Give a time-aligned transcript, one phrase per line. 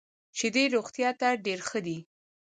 [0.37, 1.97] شیدې روغتیا ته ډېري ښه دي.